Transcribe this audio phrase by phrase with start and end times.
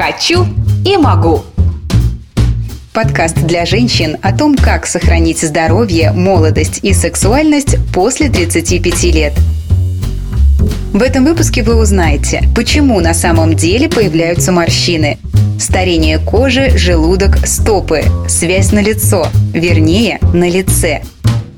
[0.00, 0.46] «Хочу
[0.82, 1.42] и могу».
[2.94, 9.34] Подкаст для женщин о том, как сохранить здоровье, молодость и сексуальность после 35 лет.
[10.94, 15.18] В этом выпуске вы узнаете, почему на самом деле появляются морщины,
[15.58, 21.02] старение кожи, желудок, стопы, связь на лицо, вернее, на лице.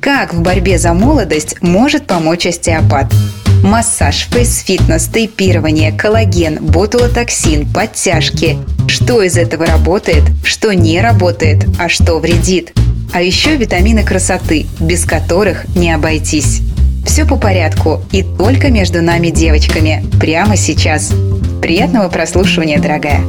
[0.00, 3.06] Как в борьбе за молодость может помочь остеопат–
[3.62, 8.58] Массаж, фейс-фитнес, тейпирование, коллаген, ботулотоксин, подтяжки.
[8.88, 12.72] Что из этого работает, что не работает, а что вредит.
[13.12, 16.60] А еще витамины красоты, без которых не обойтись.
[17.06, 20.04] Все по порядку и только между нами девочками.
[20.20, 21.12] Прямо сейчас.
[21.60, 23.20] Приятного прослушивания, дорогая.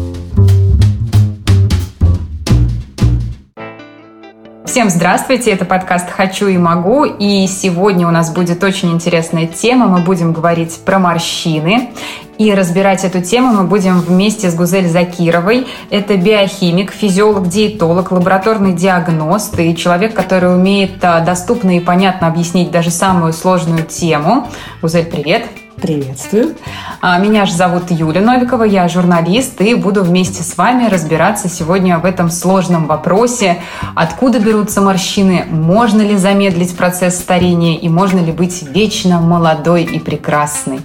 [4.65, 9.87] Всем здравствуйте, это подкаст «Хочу и могу», и сегодня у нас будет очень интересная тема.
[9.87, 11.89] Мы будем говорить про морщины,
[12.37, 15.67] и разбирать эту тему мы будем вместе с Гузель Закировой.
[15.89, 22.71] Это биохимик, физиолог, диетолог, лабораторный диагност и человек, который умеет а, доступно и понятно объяснить
[22.71, 24.47] даже самую сложную тему.
[24.81, 25.43] Гузель, привет!
[25.83, 26.55] Приветствую.
[27.01, 31.99] А, меня же зовут Юля Новикова, я журналист и буду вместе с вами разбираться сегодня
[31.99, 33.61] в этом сложном вопросе.
[33.93, 39.99] Откуда берутся морщины, можно ли замедлить процесс старения и можно ли быть вечно молодой и
[39.99, 40.79] прекрасной?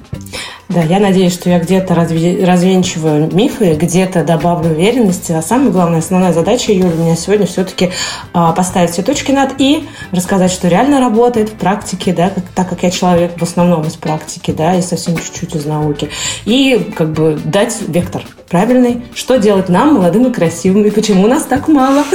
[0.69, 5.33] Да, я надеюсь, что я где-то развенчиваю мифы, где-то добавлю уверенности.
[5.33, 7.91] А самая главная, основная задача, Юля, у меня сегодня все-таки
[8.35, 12.69] а, поставить все точки над «и», рассказать, что реально работает в практике, да, как, так
[12.69, 16.11] как я человек в основном из практики, да, и совсем чуть-чуть из науки.
[16.45, 21.45] И как бы дать вектор правильный, что делать нам, молодым и красивым, и почему нас
[21.45, 22.05] так мало.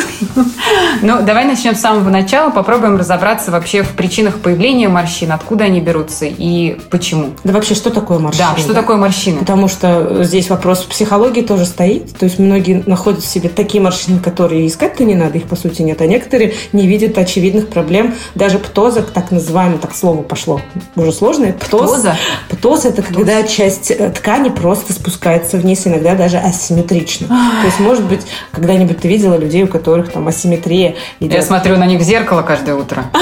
[1.02, 5.82] Ну, давай начнем с самого начала, попробуем разобраться вообще в причинах появления морщин, откуда они
[5.82, 7.32] берутся и почему.
[7.44, 8.48] Да вообще, что такое морщины?
[8.56, 8.82] Да, что да?
[8.82, 9.40] такое морщины?
[9.40, 12.16] Потому что здесь вопрос в психологии тоже стоит.
[12.18, 15.82] То есть многие находят в себе такие морщины, которые искать-то не надо, их по сути
[15.82, 16.02] нет.
[16.02, 18.16] А некоторые не видят очевидных проблем.
[18.36, 20.62] Даже птоза, так называемое, так слово пошло,
[20.96, 21.54] уже сложное.
[21.54, 22.16] Птоз, птоза?
[22.50, 27.28] Птоз– это когда часть э, ткани просто спускается вниз, иногда даже асимметрично.
[27.28, 30.96] То есть, может быть, когда-нибудь ты видела людей, у которых там асимметрия.
[31.20, 31.34] Идет.
[31.34, 33.04] Я смотрю на них в зеркало каждое утро.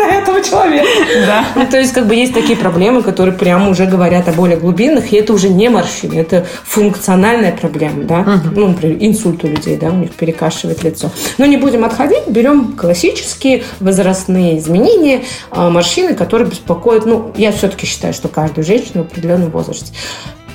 [0.00, 0.86] На этого человека.
[1.26, 1.44] Да.
[1.54, 5.12] Ну, то есть, как бы есть такие проблемы, которые прямо уже говорят о более глубинных,
[5.12, 8.40] и это уже не морщины, это функциональная проблема, да.
[8.54, 11.10] Ну, например, инсульт у людей, да, у них перекашивает лицо.
[11.38, 17.86] Но не будем отходить, берем классические возрастные изменения, а, морщины, которые беспокоят, ну, я все-таки
[17.86, 19.92] считаю, что каждую женщину в определенном возрасте.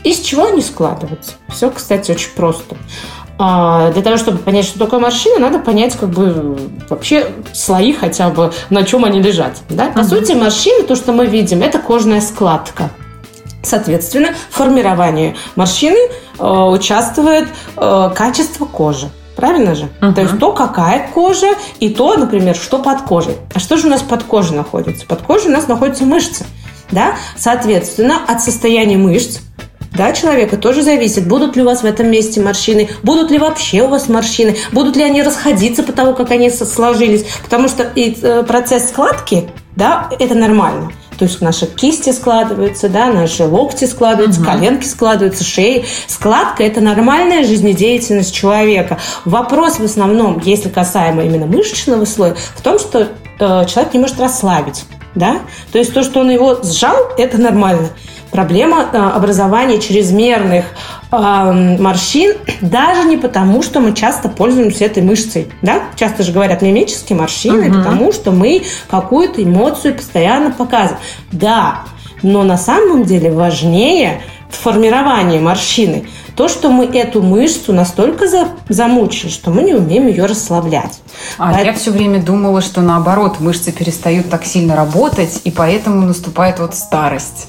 [0.06, 1.34] Из чего они складываются?
[1.50, 2.78] Все, кстати, очень просто.
[3.40, 6.58] А, для того, чтобы понять, что такое морщина, надо понять как бы
[6.90, 9.58] вообще слои хотя бы, на чем они лежат.
[9.68, 9.88] Да?
[9.88, 10.08] По угу.
[10.08, 12.92] сути, морщины, то, что мы видим, это кожная складка.
[13.64, 15.98] Соответственно, в формировании морщины
[16.38, 19.10] э, участвует э, качество кожи.
[19.36, 19.90] Правильно же?
[20.00, 20.14] Uh-huh.
[20.14, 21.48] То есть то, какая кожа,
[21.80, 23.36] и то, например, что под кожей.
[23.56, 25.06] А что же у нас под кожей находится?
[25.08, 26.46] Под кожей у нас находятся мышцы.
[26.92, 27.16] Да?
[27.36, 29.40] Соответственно, от состояния мышц
[29.96, 33.84] да, человека тоже зависит, будут ли у вас в этом месте морщины, будут ли вообще
[33.84, 37.26] у вас морщины, будут ли они расходиться по тому, как они сложились.
[37.44, 40.92] Потому что и э, процесс складки, да, это нормально.
[41.18, 44.50] То есть наши кисти складываются, да, наши локти складываются, угу.
[44.50, 45.86] коленки складываются, шеи.
[46.08, 49.00] Складка– это нормальная жизнедеятельность человека.
[49.24, 53.08] Вопрос в основном, если касаемо именно мышечного слоя, в том, что
[53.40, 54.84] э, человек не может расслабить.
[55.14, 55.40] Да?
[55.72, 57.90] То есть то, что он его сжал, это нормально
[58.32, 60.66] проблема э, образования чрезмерных
[61.12, 65.50] э, морщин даже не потому, что мы часто пользуемся этой мышцей.
[65.62, 65.84] Да?
[65.96, 67.78] Часто же говорят мимические морщины, угу.
[67.78, 71.02] потому что мы какую-то эмоцию постоянно показываем.
[71.32, 71.82] Да,
[72.22, 78.50] но на самом деле важнее в формировании морщины то, что мы эту мышцу настолько за,
[78.68, 81.00] замучили, что мы не умеем ее расслаблять.
[81.38, 81.66] А поэтому...
[81.66, 86.76] я все время думала, что наоборот, мышцы перестают так сильно работать, и поэтому наступает вот
[86.76, 87.48] старость.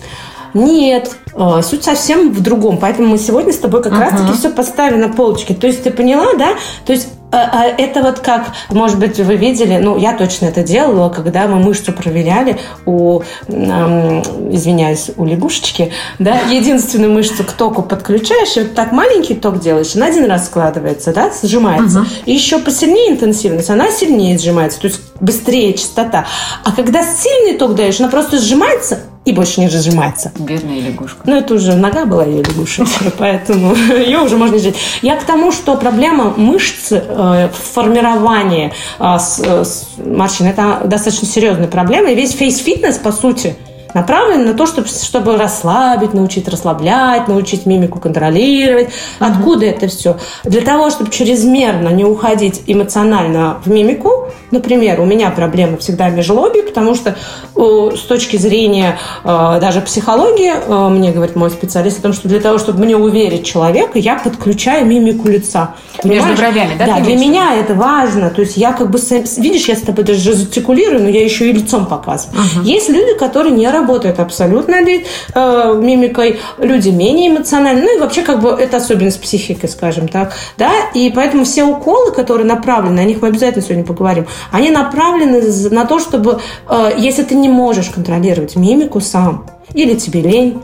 [0.56, 2.78] Нет, э, суть совсем в другом.
[2.78, 4.00] Поэтому мы сегодня с тобой как uh-huh.
[4.00, 5.54] раз-таки все поставили на полочке.
[5.54, 6.54] То есть ты поняла, да?
[6.86, 10.62] То есть а, а это вот как, может быть, вы видели, ну, я точно это
[10.62, 14.22] делала, когда мы мышцу проверяли у, эм,
[14.54, 19.96] извиняюсь, у лягушечки, да, единственную мышцу к току подключаешь, и вот так маленький ток делаешь,
[19.96, 22.00] она один раз складывается, да, сжимается.
[22.00, 22.08] Угу.
[22.26, 26.26] И еще посильнее интенсивность, она сильнее сжимается, то есть быстрее частота.
[26.64, 30.32] А когда сильный ток даешь, она просто сжимается и больше не разжимается.
[30.38, 31.18] Бедная лягушка.
[31.24, 32.86] Ну, это уже нога была ее лягушек,
[33.18, 34.76] поэтому ее уже можно жить.
[35.02, 39.64] Я к тому, что проблема мышц э, в формировании э, э,
[39.98, 42.10] морщин– это достаточно серьезная проблема.
[42.10, 43.56] И весь фейс-фитнес, по сути,
[43.94, 48.88] направлены на то, чтобы, чтобы расслабить, научить расслаблять, научить мимику контролировать.
[48.88, 49.30] Угу.
[49.30, 50.18] Откуда это все?
[50.44, 56.62] Для того, чтобы чрезмерно не уходить эмоционально в мимику, например, у меня проблема всегда межбровье,
[56.62, 57.16] потому что
[57.54, 62.40] с точки зрения э, даже психологии, э, мне говорит мой специалист о том, что для
[62.40, 65.74] того, чтобы мне уверить человека, я подключаю мимику лица.
[66.02, 66.24] Понимаешь?
[66.24, 66.86] Между бровями, да?
[66.86, 68.30] Да, для меня это важно.
[68.30, 68.98] То есть я как бы,
[69.38, 72.40] видишь, я с тобой даже жестикулирую, но я еще и лицом показываю.
[72.40, 72.64] Угу.
[72.64, 78.40] Есть люди, которые не работают абсолютно э, мимикой, люди менее эмоциональны, ну и вообще как
[78.40, 83.22] бы это особенность психики, скажем так, да, и поэтому все уколы, которые направлены, о них
[83.22, 88.56] мы обязательно сегодня поговорим, они направлены на то, чтобы, э, если ты не можешь контролировать
[88.56, 90.62] мимику сам, или тебе лень,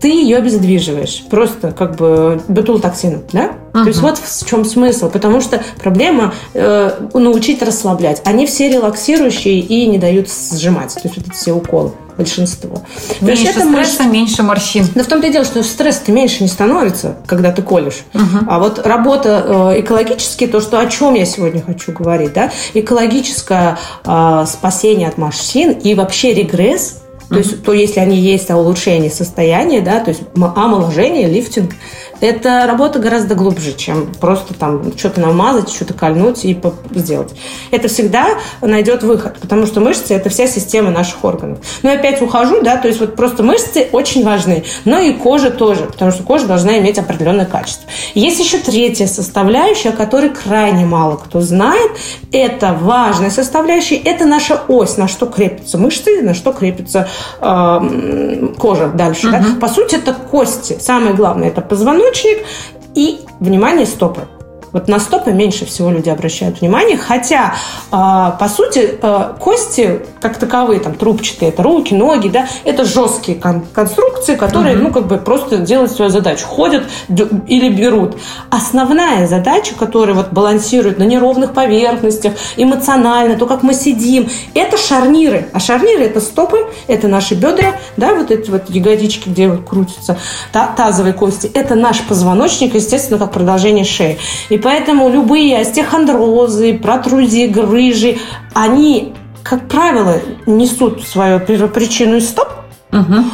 [0.00, 1.24] ты ее обездвиживаешь.
[1.30, 3.52] Просто как бы бутултоксином, да?
[3.72, 3.82] Uh-huh.
[3.82, 5.10] То есть вот в чем смысл.
[5.10, 8.22] Потому что проблема э, научить расслаблять.
[8.24, 10.94] Они все релаксирующие и не дают сжимать.
[10.94, 12.82] То есть вот эти все уколы большинство.
[13.20, 14.00] Меньше это стресса, мышц...
[14.00, 14.86] меньше морщин.
[14.94, 18.00] Но в том-то и дело, что стресс-то меньше не становится, когда ты колешь.
[18.12, 18.46] Угу.
[18.46, 23.78] А вот работа э, экологически, то, что о чем я сегодня хочу говорить, да, экологическое
[24.04, 26.98] э, спасение от морщин и вообще регресс–
[27.30, 31.72] то есть, то если они есть, а улучшение состояния, да, то есть омоложение, лифтинг,
[32.20, 36.58] это работа гораздо глубже, чем просто там что-то намазать, что-то кольнуть и
[36.94, 37.30] сделать.
[37.70, 38.26] Это всегда
[38.60, 41.58] найдет выход, потому что мышцы– это вся система наших органов.
[41.82, 45.50] Но я опять ухожу, да, то есть вот просто мышцы очень важны, но и кожа
[45.50, 47.88] тоже, потому что кожа должна иметь определенное качество.
[48.14, 51.90] Есть еще третья составляющая, о которой крайне мало кто знает.
[52.32, 57.08] Это важная составляющая, это наша ось, на что крепятся мышцы, на что крепится
[57.40, 59.28] э, кожа дальше.
[59.28, 59.36] Угу.
[59.36, 59.44] Да?
[59.60, 60.76] По сути, это кости.
[60.80, 62.46] Самое главное– это позвоночник, позвоночник
[62.94, 64.26] и, внимание, стопы.
[64.72, 67.54] Вот на стопы меньше всего люди обращают внимание, хотя,
[67.90, 67.96] э,
[68.38, 73.64] по сути, э, кости как таковые, там, трубчатые, это руки, ноги, да, это жесткие кон-
[73.72, 74.84] конструкции, которые, угу.
[74.84, 78.16] ну, как бы просто делают свою задачу, ходят или берут.
[78.50, 85.48] Основная задача, которая вот балансирует на неровных поверхностях, эмоционально, то, как мы сидим, это шарниры.
[85.52, 90.18] А шарниры– это стопы, это наши бедра, да, вот эти вот ягодички, где вот крутятся,
[90.52, 94.18] та- тазовые кости, это наш позвоночник, естественно, как продолжение шеи.
[94.48, 98.18] И поэтому любые остеохондрозы, протрузии, грыжи,
[98.54, 102.48] они, как правило, несут свою первопричину из стоп,
[102.92, 103.24] угу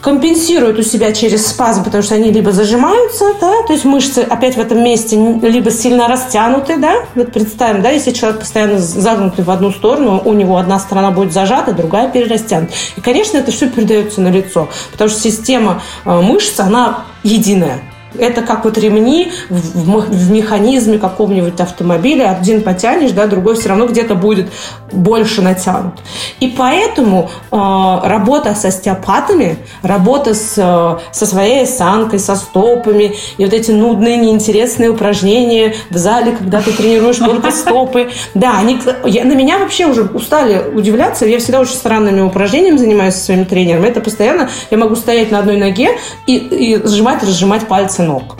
[0.00, 4.56] компенсируют у себя через спазм, потому что они либо зажимаются, да, то есть мышцы опять
[4.56, 9.50] в этом месте либо сильно растянуты, да, вот представим, да, если человек постоянно загнутый в
[9.50, 12.72] одну сторону, у него одна сторона будет зажата, другая перерастянута.
[12.96, 17.82] И, конечно, это все передается на лицо, потому что система э, мышц, она единая.
[18.18, 22.30] Это как вот ремни в, в механизме какого-нибудь автомобиля.
[22.30, 24.50] Один потянешь, да, другой все равно где-то будет
[24.92, 25.94] больше натянут.
[26.40, 33.44] И поэтому э, работа с остеопатами, работа с, э, со своей осанкой, со стопами, и
[33.44, 38.10] вот эти нудные, неинтересные упражнения в зале, когда ты тренируешь только стопы.
[38.34, 41.26] Да, они, я, на меня вообще уже устали удивляться.
[41.26, 43.84] Я всегда очень странными упражнениями занимаюсь со своим тренером.
[43.84, 45.90] Это постоянно я могу стоять на одной ноге
[46.26, 48.36] и, и сжимать, разжимать пальцы ног.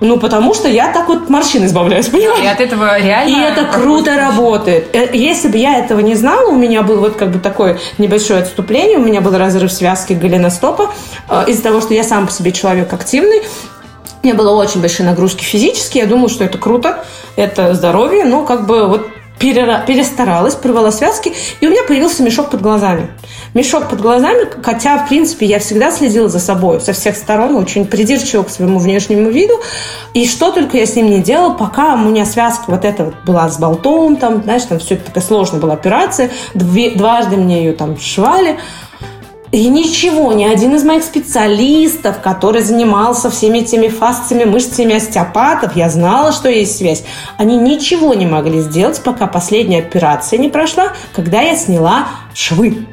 [0.00, 2.44] Ну, потому что я так вот морщин избавляюсь, понимаешь?
[2.44, 3.36] И от этого реально...
[3.36, 4.94] И это круто работает.
[4.94, 8.42] Э, если бы я этого не знала, у меня было вот как бы такое небольшое
[8.42, 10.92] отступление, у меня был разрыв связки голеностопа
[11.28, 13.42] э, из-за того, что я сам по себе человек активный,
[14.22, 17.04] у меня было очень большие нагрузки физические, я думала, что это круто,
[17.34, 22.60] это здоровье, но как бы вот перестаралась, порвала связки, и у меня появился мешок под
[22.60, 23.08] глазами.
[23.54, 27.86] Мешок под глазами, хотя, в принципе, я всегда следила за собой со всех сторон, очень
[27.86, 29.54] придирчиво к своему внешнему виду,
[30.14, 33.14] и что только я с ним не делала, пока у меня связка вот эта вот
[33.24, 37.72] была с болтом, там, знаешь, там все это такая сложная была операция, дважды мне ее
[37.72, 38.58] там швали,
[39.50, 45.88] и ничего, ни один из моих специалистов, который занимался всеми этими фасциями, мышцами остеопатов, я
[45.88, 47.04] знала, что есть связь,
[47.38, 52.86] они ничего не могли сделать, пока последняя операция не прошла, когда я сняла швы.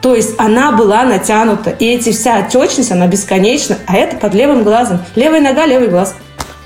[0.00, 4.62] То есть она была натянута, и эти вся отечность, она бесконечна, а это под левым
[4.62, 5.00] глазом.
[5.14, 6.14] Левая нога, левый глаз.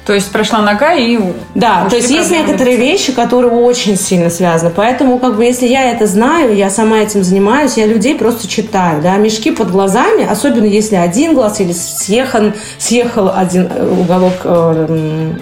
[0.05, 1.19] То есть прошла нога и...
[1.55, 4.71] Да, то есть есть некоторые вещи, которые очень сильно связаны.
[4.75, 9.01] Поэтому, как бы, если я это знаю, я сама этим занимаюсь, я людей просто читаю.
[9.01, 9.17] Да?
[9.17, 15.33] Мешки под глазами, особенно если один глаз или съехан, съехал один э, уголок э,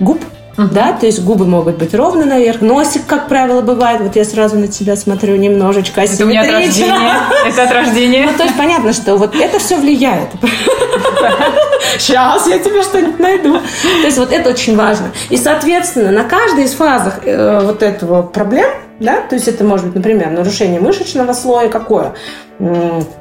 [0.00, 0.22] губ,
[0.56, 0.68] Uh-huh.
[0.70, 4.00] Да, то есть губы могут быть ровно наверх, носик, как правило, бывает.
[4.02, 7.14] Вот я сразу на тебя смотрю немножечко Это у меня от рождения.
[7.46, 8.26] Это от рождения.
[8.30, 10.28] Ну, то есть понятно, что вот это все влияет.
[11.98, 13.58] Сейчас я тебе что-нибудь найду.
[13.58, 15.12] То есть вот это очень важно.
[15.30, 19.86] И, соответственно, на каждой из фазах э, вот этого проблем да, то есть это может
[19.86, 22.14] быть, например, нарушение мышечного слоя какое?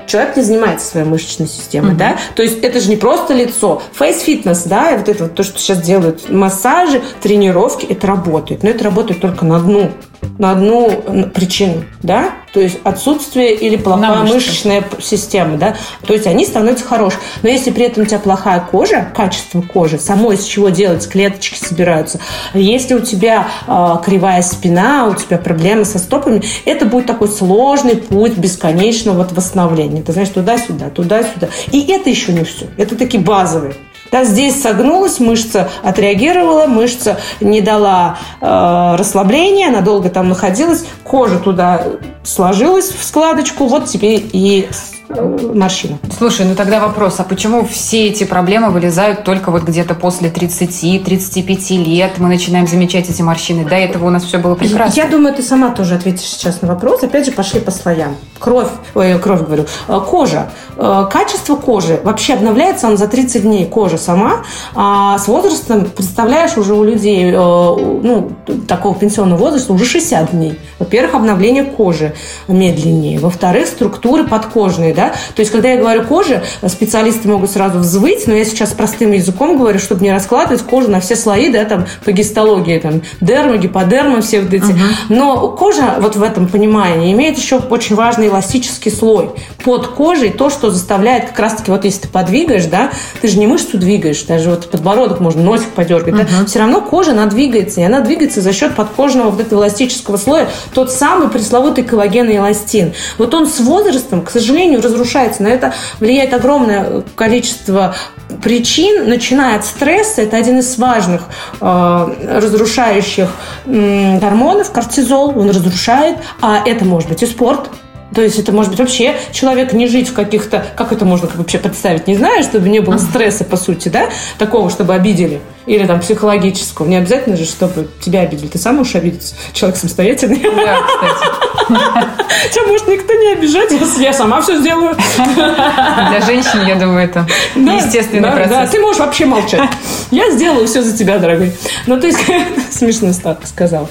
[0.05, 1.97] человек не занимается своей мышечной системой, mm-hmm.
[1.97, 5.43] да, то есть это же не просто лицо, фейс-фитнес, да, и вот это вот то,
[5.43, 9.91] что сейчас делают массажи, тренировки, это работает, но это работает только на одну
[10.37, 10.91] на одну
[11.33, 17.21] причину, да, то есть отсутствие или плохая мышечная система, да, то есть они становятся хорошие.
[17.43, 21.57] Но если при этом у тебя плохая кожа, качество кожи, само из чего делается, клеточки
[21.57, 22.19] собираются,
[22.53, 27.95] если у тебя э, кривая спина, у тебя проблемы со стопами, это будет такой сложный
[27.95, 30.01] путь бесконечного вот восстановления.
[30.01, 31.49] Ты знаешь, туда-сюда, туда-сюда.
[31.71, 32.67] И это еще не все.
[32.77, 33.75] Это такие базовые.
[34.11, 41.39] Да, здесь согнулась мышца, отреагировала, мышца не дала э, расслабления, она долго там находилась, кожа
[41.39, 41.85] туда
[42.23, 44.67] сложилась в складочку, вот теперь и
[45.15, 45.97] морщина.
[46.17, 51.83] Слушай, ну тогда вопрос, а почему все эти проблемы вылезают только вот где-то после 30-35
[51.83, 52.13] лет?
[52.17, 53.65] Мы начинаем замечать эти морщины.
[53.65, 54.99] До этого у нас все было прекрасно.
[54.99, 57.03] Я думаю, ты сама тоже ответишь сейчас на вопрос.
[57.03, 58.15] Опять же, пошли по слоям.
[58.39, 60.49] Кровь, ой, кровь говорю, э, кожа.
[60.77, 63.65] Э, качество кожи вообще обновляется он за 30 дней.
[63.65, 64.43] Кожа сама.
[64.75, 68.31] А с возрастом, представляешь, уже у людей ну,
[68.67, 70.59] такого пенсионного возраста уже 60 дней.
[70.79, 72.13] Во-первых, обновление кожи
[72.47, 73.19] медленнее.
[73.19, 78.35] Во-вторых, структуры подкожные, да, то есть, когда я говорю кожа, специалисты могут сразу взвыть, но
[78.35, 82.11] я сейчас простым языком говорю, чтобы не раскладывать кожу на все слои, да, там, по
[82.11, 84.63] гистологии, там, дерма, гиподерма, все вот эти.
[84.63, 84.79] Uh-huh.
[85.09, 89.31] Но кожа, вот в этом понимании, имеет еще очень важный эластический слой
[89.63, 92.91] под кожей, то, что заставляет как раз-таки, вот если ты подвигаешь, да,
[93.21, 96.27] ты же не мышцу двигаешь, даже вот подбородок можно, носик подергать, uh-huh.
[96.39, 100.17] да, все равно кожа, она двигается, и она двигается за счет подкожного вот этого эластического
[100.17, 102.93] слоя, тот самый пресловутый коллаген и эластин.
[103.17, 105.43] Вот он с возрастом, к сожалению, разрушается.
[105.43, 107.95] На это влияет огромное количество
[108.41, 110.21] причин, начиная от стресса.
[110.21, 111.23] Это один из важных
[111.59, 113.29] э, разрушающих
[113.65, 116.17] э, гормонов, кортизол, он разрушает.
[116.41, 117.69] А это может быть и спорт,
[118.13, 120.65] то есть это может быть вообще человек не жить в каких-то...
[120.75, 122.07] Как это можно вообще представить?
[122.07, 124.09] Не знаю, чтобы не было стресса, по сути, да?
[124.37, 125.39] Такого, чтобы обидели.
[125.65, 126.87] Или там психологического.
[126.87, 128.47] Не обязательно же, чтобы тебя обидели.
[128.47, 129.35] Ты сам можешь обидеться.
[129.53, 130.41] Человек самостоятельный.
[130.41, 131.41] Да, кстати.
[132.51, 134.95] Тебя может никто не обижать, если я сама все сделаю.
[135.35, 138.49] Для женщин, я думаю, это естественный процесс.
[138.49, 139.69] Да, ты можешь вообще молчать.
[140.09, 141.53] Я сделаю все за тебя, дорогой.
[141.87, 142.19] Ну, то есть,
[142.71, 143.13] смешно
[143.45, 143.87] сказала.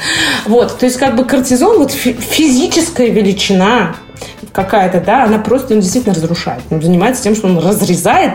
[0.47, 3.95] Вот, то есть, как бы кортизол, вот физическая величина,
[4.53, 6.63] какая-то, да, она просто он действительно разрушает.
[6.71, 8.35] Он занимается тем, что он разрезает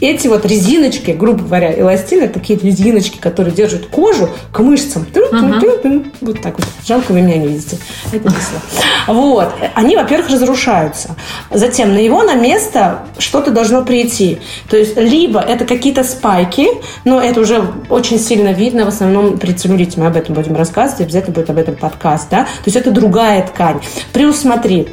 [0.00, 5.06] эти вот резиночки, грубо говоря, эластины, такие резиночки, которые держат кожу к мышцам.
[5.14, 6.12] Uh-huh.
[6.20, 6.66] Вот так вот.
[6.86, 7.78] Жалко, вы меня не видите.
[8.12, 8.60] Это весело.
[9.06, 9.54] Вот.
[9.74, 11.16] Они, во-первых, разрушаются.
[11.50, 14.40] Затем на его на место что-то должно прийти.
[14.68, 16.68] То есть, либо это какие-то спайки,
[17.04, 21.02] но это уже очень сильно видно, в основном при целлюлите мы об этом будем рассказывать,
[21.02, 22.44] обязательно будет об этом подкаст, да.
[22.44, 23.80] То есть, это другая ткань.
[24.12, 24.88] Плюс смотри,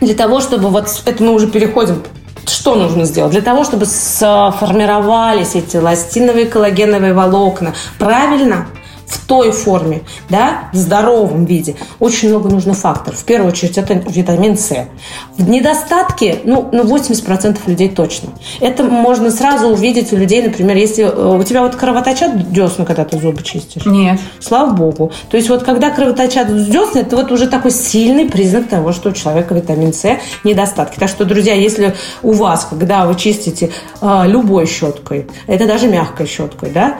[0.00, 2.02] для того, чтобы вот это мы уже переходим
[2.46, 3.32] что нужно сделать?
[3.32, 8.66] Для того, чтобы сформировались эти эластиновые коллагеновые волокна правильно,
[9.10, 13.18] в той форме, да, в здоровом виде, очень много нужно факторов.
[13.18, 14.86] В первую очередь, это витамин С.
[15.36, 18.30] В недостатке, ну, ну 80% людей точно.
[18.60, 23.04] Это можно сразу увидеть у людей, например, если э, у тебя вот кровоточат десны, когда
[23.04, 23.84] ты зубы чистишь.
[23.84, 24.20] Нет.
[24.38, 25.10] Слава богу.
[25.28, 29.12] То есть вот когда кровоточат десны, это вот уже такой сильный признак того, что у
[29.12, 30.98] человека витамин С недостатки.
[30.98, 36.26] Так что, друзья, если у вас, когда вы чистите э, любой щеткой, это даже мягкой
[36.26, 36.98] щеткой, да,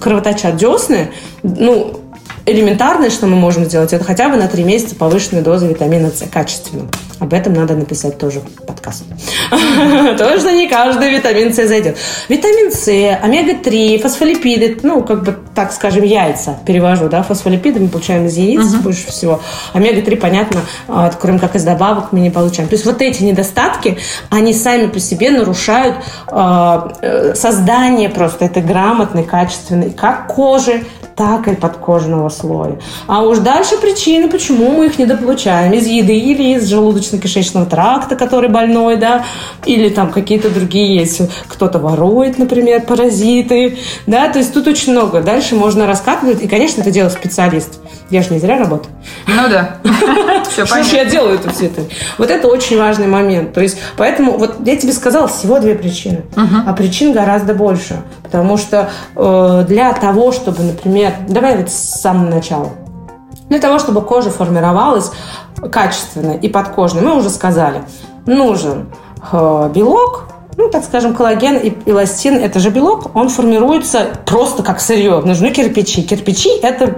[0.00, 2.00] кровоточат десны, ну,
[2.46, 6.24] элементарное, что мы можем сделать, это хотя бы на 3 месяца повышенная доза витамина С,
[6.30, 6.88] качественно.
[7.18, 9.04] Об этом надо написать тоже подкаст.
[9.50, 11.96] Потому что не каждый витамин С зайдет.
[12.28, 18.26] Витамин С, омега-3, фосфолипиды, ну, как бы, так скажем, яйца перевожу, да, фосфолипиды мы получаем
[18.26, 19.40] из яиц больше всего.
[19.72, 22.68] Омега-3, понятно, а, кроме как из добавок мы не получаем.
[22.68, 23.98] То есть вот эти недостатки,
[24.30, 25.96] они сами по себе нарушают
[26.28, 30.84] а, э, создание просто этой грамотной, качественной, как кожи,
[31.16, 32.78] так и подкожного слоя.
[33.06, 35.72] А уж дальше причины, почему мы их недополучаем.
[35.72, 39.24] Из еды или из желудочно-кишечного тракта, который больной, да,
[39.64, 41.22] или там какие-то другие есть.
[41.48, 45.22] Кто-то ворует, например, паразиты, да, то есть тут очень много.
[45.22, 47.80] Дальше можно раскатывать, и, конечно, это делает специалист.
[48.10, 48.94] Я же не зря работаю.
[49.26, 49.76] Ну да.
[50.50, 51.82] Что ж я делаю это все это?
[52.18, 53.52] Вот это очень важный момент.
[53.52, 56.22] То есть, поэтому, вот я тебе сказала, всего две причины.
[56.36, 57.96] А причин гораздо больше.
[58.22, 62.70] Потому что э, для того, чтобы, например, давай вот с самого начала.
[63.48, 65.10] Для того, чтобы кожа формировалась
[65.70, 67.82] качественно и подкожно, мы уже сказали,
[68.26, 68.88] нужен
[69.32, 74.80] э, белок, ну, так скажем, коллаген и эластин– это же белок, он формируется просто как
[74.80, 75.20] сырье.
[75.24, 76.02] Нужны кирпичи.
[76.02, 76.96] Кирпичи– это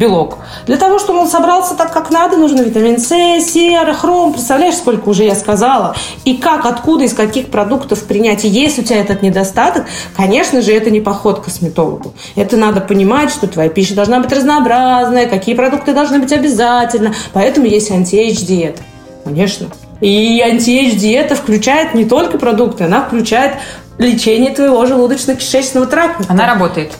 [0.00, 0.38] белок.
[0.66, 3.08] Для того, чтобы он собрался так, как надо, нужно витамин С,
[3.44, 4.32] сера, хром.
[4.32, 5.94] Представляешь, сколько уже я сказала?
[6.24, 8.44] И как, откуда, из каких продуктов принять.
[8.44, 9.84] И если у тебя этот недостаток,
[10.16, 12.14] конечно же, это не поход к косметологу.
[12.34, 17.14] Это надо понимать, что твоя пища должна быть разнообразная, какие продукты должны быть обязательно.
[17.34, 18.80] Поэтому есть anti-age-диета.
[19.24, 19.68] Конечно.
[20.00, 23.56] И anti-age-диета включает не только продукты, она включает
[23.98, 26.24] лечение твоего желудочно-кишечного тракта.
[26.28, 26.92] Она работает.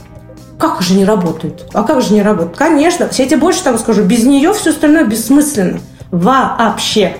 [0.60, 1.64] Как же не работает?
[1.72, 2.58] А как же не работает?
[2.58, 5.80] Конечно, я тебе больше того скажу, без нее все остальное бессмысленно.
[6.10, 7.16] Вообще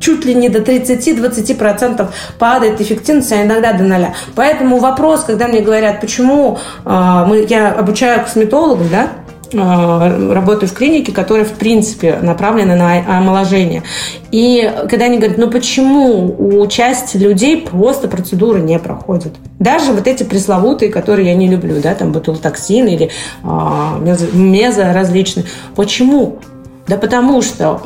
[0.00, 2.08] чуть ли не до 30-20%
[2.40, 4.14] падает эффективность, а иногда до ноля.
[4.34, 9.08] Поэтому вопрос, когда мне говорят, почему э, мы, я обучаю косметологов, да,
[9.54, 13.82] работаю в клинике, которая, в принципе, направлена на омоложение.
[14.30, 19.34] И когда они говорят, ну почему у части людей просто процедуры не проходят?
[19.58, 23.10] Даже вот эти пресловутые, которые я не люблю, да, там ботулотоксин или
[23.44, 25.46] а, мезо, мезо различные.
[25.76, 26.38] Почему?
[26.88, 27.80] Да потому что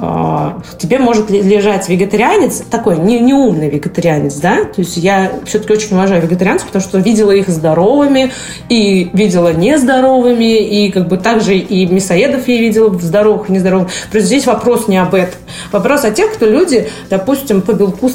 [0.71, 4.65] э, тебе может лежать вегетарианец, такой не, неумный вегетарианец, да?
[4.65, 8.33] То есть я все-таки очень уважаю вегетарианцев, потому что видела их здоровыми
[8.71, 13.91] и видела нездоровыми, и как бы также и мясоедов я видела здоровых и нездоровых.
[14.11, 15.39] Просто здесь вопрос не об этом.
[15.73, 18.11] Вопрос о тех, кто люди, допустим, по белку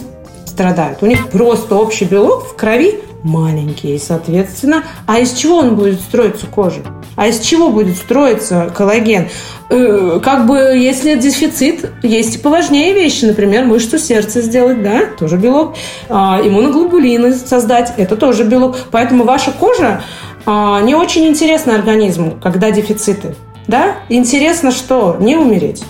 [0.51, 0.99] страдают.
[1.01, 4.83] У них просто общий белок в крови маленький, соответственно.
[5.05, 6.81] А из чего он будет строиться кожа?
[7.15, 9.29] А из чего будет строиться коллаген?
[9.69, 13.25] Э, как бы, если дефицит, есть и поважнее вещи.
[13.25, 15.75] Например, мышцу сердца сделать, да, тоже белок.
[16.09, 18.77] А, иммуноглобулины создать, это тоже белок.
[18.91, 20.01] Поэтому ваша кожа
[20.45, 23.35] а, не очень интересна организму, когда дефициты.
[23.67, 23.97] Да?
[24.09, 25.17] Интересно что?
[25.19, 25.83] Не умереть.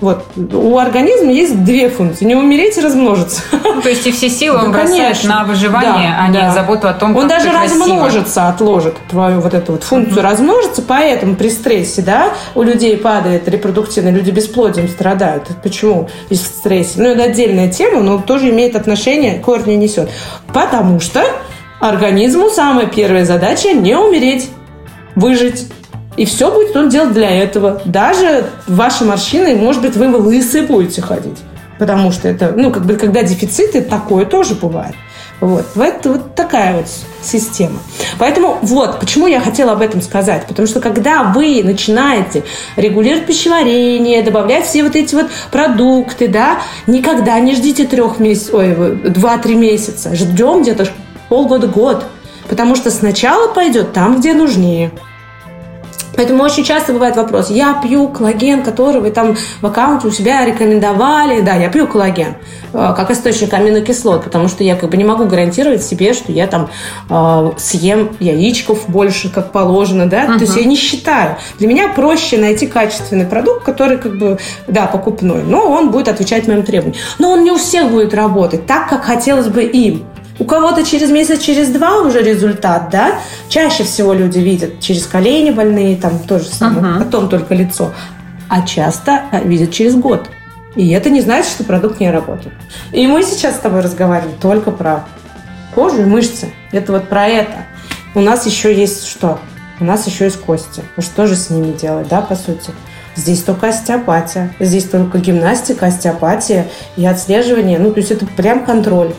[0.00, 0.24] Вот.
[0.36, 2.26] У организма есть две функции.
[2.26, 3.42] Не умереть и размножиться.
[3.50, 6.48] Ну, то есть и все силы он да, бросает на выживание, да, а да.
[6.48, 10.30] не заботу о том, Он даже размножится, отложит твою вот эту вот функцию mm-hmm.
[10.30, 15.48] размножиться, поэтому при стрессе, да, у людей падает репродуктивно, люди бесплодием страдают.
[15.62, 16.08] Почему?
[16.28, 17.00] Из стресса.
[17.00, 20.10] Ну, это отдельная тема, но тоже имеет отношение, корни несет.
[20.52, 21.24] Потому что
[21.80, 24.50] организму самая первая задача не умереть,
[25.14, 25.68] выжить.
[26.16, 27.82] И все будет он делать для этого.
[27.84, 31.38] Даже ваши морщины, может быть, вы лысые будете ходить.
[31.78, 34.94] Потому что это, ну, как бы, когда дефициты, такое тоже бывает.
[35.40, 35.66] Вот.
[35.76, 36.86] Это вот такая вот
[37.22, 37.78] система.
[38.18, 40.46] Поэтому вот, почему я хотела об этом сказать.
[40.46, 42.44] Потому что когда вы начинаете
[42.76, 48.96] регулировать пищеварение, добавлять все вот эти вот продукты, да, никогда не ждите трех месяцев, ой,
[49.10, 50.14] два-три месяца.
[50.14, 50.88] Ждем где-то
[51.28, 52.06] полгода-год.
[52.48, 54.92] Потому что сначала пойдет там, где нужнее.
[56.16, 60.44] Поэтому очень часто бывает вопрос, я пью коллаген, который вы там в аккаунте у себя
[60.44, 61.40] рекомендовали.
[61.40, 62.36] Да, я пью коллаген
[62.72, 66.46] э, как источник аминокислот, потому что я как бы не могу гарантировать себе, что я
[66.46, 66.70] там
[67.10, 70.24] э, съем яичков больше, как положено, да.
[70.24, 70.38] Uh-huh.
[70.38, 71.36] То есть я не считаю.
[71.58, 76.48] Для меня проще найти качественный продукт, который как бы, да, покупной, но он будет отвечать
[76.48, 77.00] моим требованиям.
[77.18, 80.04] Но он не у всех будет работать так, как хотелось бы им.
[80.38, 83.20] У кого-то через месяц, через два уже результат, да?
[83.48, 87.04] Чаще всего люди видят через колени больные, там тоже самое, uh-huh.
[87.04, 87.92] потом только лицо.
[88.48, 90.28] А часто а, видят через год.
[90.76, 92.54] И это не значит, что продукт не работает.
[92.92, 95.06] И мы сейчас с тобой разговариваем только про
[95.74, 96.52] кожу и мышцы.
[96.70, 97.64] Это вот про это.
[98.14, 99.38] У нас еще есть что?
[99.80, 100.82] У нас еще есть кости.
[100.96, 102.72] Ну что же с ними делать, да, по сути?
[103.14, 104.54] Здесь только остеопатия.
[104.60, 107.78] Здесь только гимнастика, остеопатия и отслеживание.
[107.78, 109.14] Ну, то есть это прям контроль.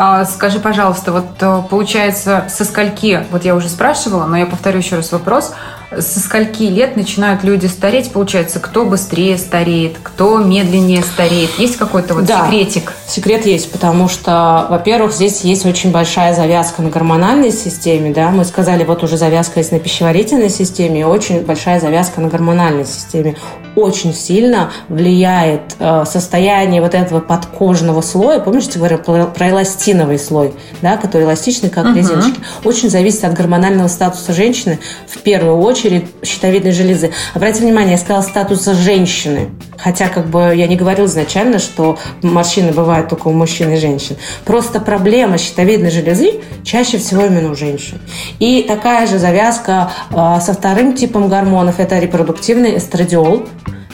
[0.00, 4.78] А, скажи, пожалуйста, вот э, получается, со скольки, вот я уже спрашивала, но я повторю
[4.78, 5.54] еще раз вопрос,
[5.90, 8.12] со скольки лет начинают люди стареть?
[8.12, 11.50] Получается, кто быстрее стареет, кто медленнее стареет?
[11.58, 12.92] Есть какой-то вот да, секретик?
[13.08, 18.44] секрет есть, потому что, во-первых, здесь есть очень большая завязка на гормональной системе, да, мы
[18.44, 23.34] сказали, вот уже завязка есть на пищеварительной системе, и очень большая завязка на гормональной системе.
[23.78, 30.18] Очень сильно влияет э, состояние вот этого подкожного слоя, помнишь, я говорила про, про эластиновый
[30.18, 31.96] слой, да, который эластичный, как uh-huh.
[31.96, 32.40] резиночки.
[32.64, 37.12] Очень зависит от гормонального статуса женщины, в первую очередь, очередь щитовидной железы.
[37.34, 39.50] Обратите внимание, я сказала статуса женщины.
[39.76, 44.16] Хотя как бы я не говорила изначально, что морщины бывают только у мужчин и женщин.
[44.44, 48.00] Просто проблема щитовидной железы чаще всего именно у женщин.
[48.40, 53.46] И такая же завязка э, со вторым типом гормонов– это репродуктивный эстрадиол,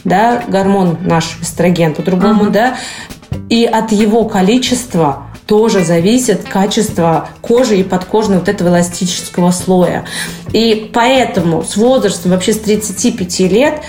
[0.05, 2.51] да, гормон наш эстроген по-другому, uh-huh.
[2.51, 2.77] да,
[3.49, 10.07] и от его количества тоже зависит качество кожи и подкожного вот этого эластического слоя.
[10.53, 13.83] И поэтому с возрастом, вообще с 35 лет,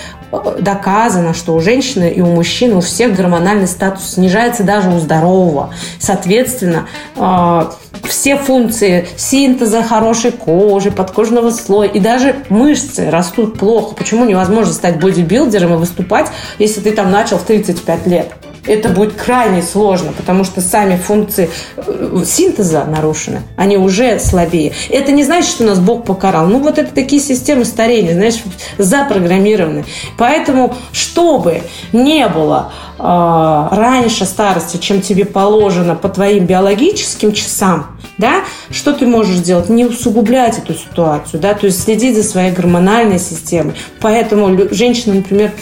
[0.58, 5.72] доказано, что у женщины и у мужчины у всех гормональный статус снижается даже у здорового.
[5.98, 7.62] Соответственно, э,
[8.04, 13.94] все функции синтеза хорошей кожи, подкожного слоя и даже мышцы растут плохо.
[13.94, 18.32] Почему невозможно стать бодибилдером и выступать, если ты там начал в 35 лет?
[18.66, 24.72] Это будет крайне сложно, потому что сами функции э, синтеза нарушены, они уже слабее.
[24.90, 26.46] Это не значит, что нас Бог покарал.
[26.46, 28.42] Ну, вот это такие системы старения, знаешь,
[28.78, 29.84] запрограммированы.
[30.18, 38.44] Поэтому, чтобы не было э, раньше старости, чем тебе положено по твоим биологическим часам, да,
[38.70, 39.68] что ты можешь сделать?
[39.68, 43.74] Не усугублять эту ситуацию, да, то есть следить за своей гормональной системой.
[44.00, 45.52] Поэтому женщина, например,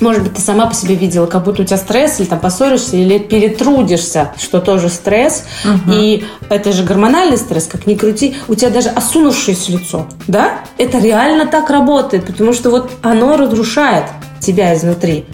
[0.00, 2.96] может быть, ты сама по себе видела, как будто у тебя стресс, или там поссоришься,
[2.96, 5.44] или перетрудишься, что тоже стресс.
[5.64, 5.92] Угу.
[5.94, 8.36] И это же гормональный стресс, как ни крути.
[8.48, 10.60] У тебя даже осунувшееся лицо, да?
[10.78, 14.04] Это реально так работает, потому что вот оно разрушает
[14.40, 15.24] тебя изнутри.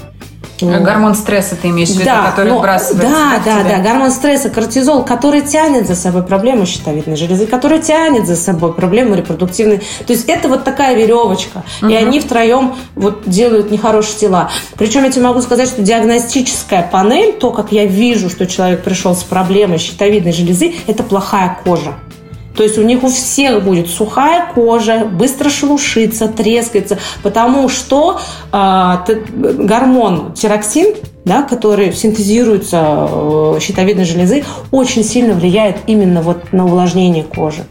[0.62, 4.51] Гормон стресса ты имеешь в виду, да, который но, вбрасывается Да, да, да, гормон стресса,
[4.51, 9.79] кортизол, который тянет за собой проблемы щитовидной железы, который тянет за собой проблемы репродуктивной.
[10.07, 11.64] То есть это вот такая веревочка.
[11.81, 11.90] Угу.
[11.90, 14.51] И они втроем вот делают нехорошие дела.
[14.77, 19.14] Причем я тебе могу сказать, что диагностическая панель, то, как я вижу, что человек пришел
[19.14, 21.94] с проблемой щитовидной железы, это плохая кожа.
[22.56, 28.20] То есть у них у всех будет сухая кожа, быстро шелушится, трескается, потому что
[28.52, 28.96] э,
[29.32, 37.24] гормон тироксин, да, который синтезируется э, щитовидной железы, очень сильно влияет именно вот на увлажнение
[37.24, 37.64] кожи.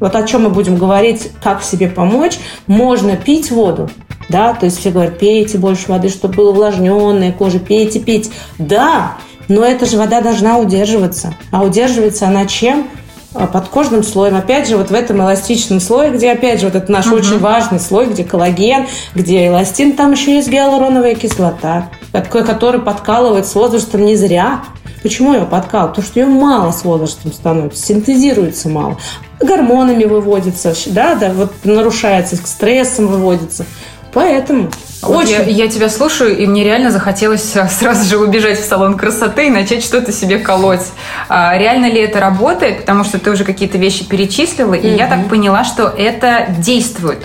[0.00, 2.38] Вот о чем мы будем говорить, как себе помочь.
[2.68, 3.90] Можно пить воду,
[4.28, 8.30] да, то есть все говорят, пейте больше воды, чтобы была увлажненная кожа, пейте, пейте.
[8.58, 9.16] Да,
[9.48, 11.34] но эта же вода должна удерживаться.
[11.50, 12.88] А удерживается она чем?
[13.34, 14.36] А, подкожным слоем.
[14.36, 17.16] Опять же, вот в этом эластичном слое, где, опять же, вот это наш угу.
[17.16, 23.54] очень важный слой, где коллаген, где эластин, там еще есть гиалуроновая кислота, который подкалывает с
[23.54, 24.62] возрастом не зря.
[25.02, 25.96] Почему ее подкалывают?
[25.96, 28.96] Потому что ее мало с возрастом становится, синтезируется мало.
[29.40, 33.66] Гормонами выводится, да, да, вот нарушается, стрессом выводится.
[34.12, 34.70] Поэтому
[35.02, 35.32] вот Очень.
[35.32, 39.46] Я, я тебя слушаю, и мне реально захотелось а, сразу же убежать в салон красоты
[39.46, 40.86] и начать что-то себе колоть.
[41.28, 42.80] А, реально ли это работает?
[42.80, 47.18] Потому что ты уже какие-то вещи перечислила, и mm я так поняла, что это действует.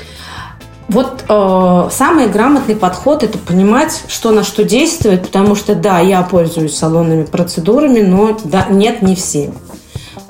[0.90, 6.22] Вот э, самый грамотный подход это понимать, что на что действует, потому что да, я
[6.22, 9.52] пользуюсь салонными процедурами, но да, нет, не все.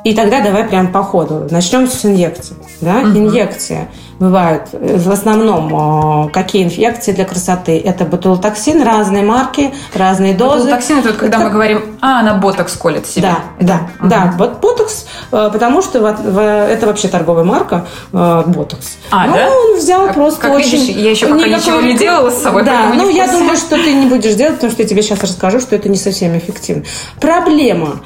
[0.05, 1.47] И тогда давай прям по ходу.
[1.49, 2.55] Начнем с инъекции.
[2.83, 2.99] Да?
[2.99, 3.17] Угу.
[3.17, 7.79] Инъекция бывают э, в основном какие инфекции для красоты.
[7.79, 10.65] Это ботулотоксин, разные марки, разные дозы.
[10.65, 11.45] Ботулотоксин это вот когда это...
[11.45, 13.21] мы говорим, а, она ботокс колет себе.
[13.21, 14.09] Да, да, угу.
[14.09, 14.33] да.
[14.37, 18.97] Вот ботокс, э, потому что это вообще торговая марка э, ботокс.
[19.11, 19.49] А, ну, да?
[19.49, 20.79] он взял а, просто как очень...
[20.79, 21.57] Видишь, я еще пока никакой...
[21.57, 22.63] ничего не делала с собой.
[22.63, 25.59] Да, ну я думаю, что ты не будешь делать, потому что я тебе сейчас расскажу,
[25.59, 26.83] что это не совсем эффективно.
[27.19, 28.01] Проблема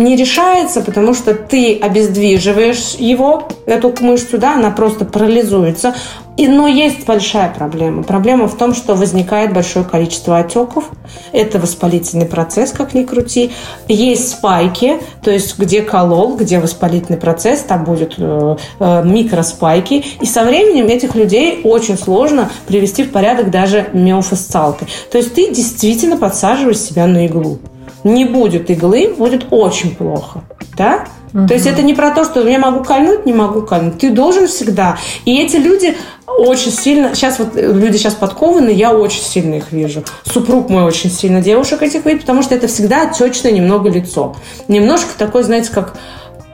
[0.00, 5.94] не решается, потому что ты обездвиживаешь его, эту мышцу, да, она просто парализуется.
[6.36, 8.02] И, но есть большая проблема.
[8.02, 10.84] Проблема в том, что возникает большое количество отеков.
[11.32, 13.50] Это воспалительный процесс, как ни крути.
[13.88, 20.02] Есть спайки, то есть где колол, где воспалительный процесс, там будет э, э, микроспайки.
[20.22, 24.88] И со временем этих людей очень сложно привести в порядок даже миофасциалкой.
[25.12, 27.58] То есть ты действительно подсаживаешь себя на иглу
[28.04, 30.42] не будет иглы, будет очень плохо.
[30.76, 31.06] Да?
[31.32, 31.46] Угу.
[31.46, 33.98] То есть это не про то, что я могу кольнуть, не могу кольнуть.
[33.98, 34.98] Ты должен всегда.
[35.24, 37.14] И эти люди очень сильно...
[37.14, 40.04] Сейчас вот люди сейчас подкованы, я очень сильно их вижу.
[40.24, 44.36] Супруг мой очень сильно девушек этих видит, потому что это всегда отечное немного лицо.
[44.68, 45.96] Немножко такое, знаете, как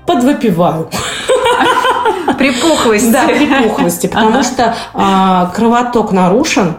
[0.06, 0.90] подвыпиваю.
[2.38, 3.10] Припухлости.
[3.10, 4.06] Да, припухлости.
[4.06, 6.74] Потому что а, кровоток нарушен.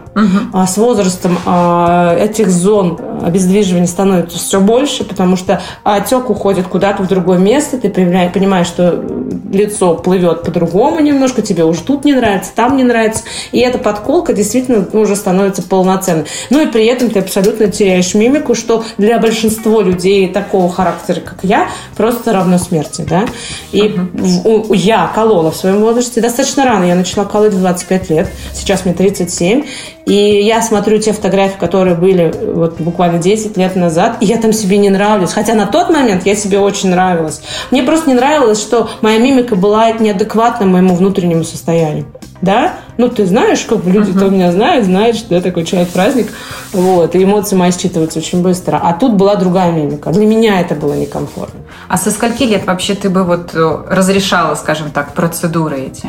[0.52, 7.02] А, с возрастом а, этих зон обездвиживания становится все больше, потому что отек уходит куда-то
[7.02, 7.78] в другое место.
[7.78, 9.04] Ты понимаешь, что
[9.52, 13.22] лицо плывет по-другому немножко, тебе уже тут не нравится, там не нравится.
[13.52, 16.26] И эта подколка действительно уже становится полноценной.
[16.50, 21.38] Ну и при этом ты абсолютно теряешь мимику, что для большинства людей такого характера, как
[21.42, 23.06] я, просто равно смерти.
[23.08, 23.24] Да?
[23.72, 24.74] И uh-huh.
[24.74, 26.84] я колола в своем возрасте достаточно рано.
[26.84, 28.28] Я начала колоть в 25 лет.
[28.54, 29.64] Сейчас мне 37.
[30.06, 34.52] И я смотрю те фотографии, которые были вот буквально 10 лет назад, и я там
[34.52, 35.32] себе не нравлюсь.
[35.32, 37.42] Хотя на тот момент я себе очень нравилась.
[37.72, 42.06] Мне просто не нравилось, что моя мимика была неадекватна моему внутреннему состоянию.
[42.40, 42.74] Да?
[42.98, 46.32] Ну, ты знаешь, как бы люди, кто меня знает, знает, что я такой человек-праздник.
[46.72, 48.80] Вот, и эмоции мои считываются очень быстро.
[48.82, 50.10] А тут была другая мимика.
[50.10, 51.60] Для меня это было некомфортно.
[51.88, 56.08] А со скольки лет вообще ты бы вот э, разрешала, скажем так, процедуры эти?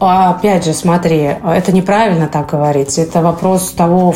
[0.00, 2.98] А, опять же, смотри, это неправильно так говорить.
[2.98, 4.14] Это вопрос того,